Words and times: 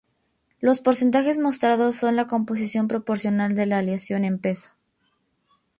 Los 0.61 0.79
porcentajes 0.81 1.37
mostrados 1.37 1.95
son 1.97 2.15
la 2.15 2.25
composición 2.25 2.87
proporcional 2.87 3.53
de 3.55 3.67
la 3.67 3.77
aleación 3.77 4.25
en 4.25 4.39
peso. 4.39 4.71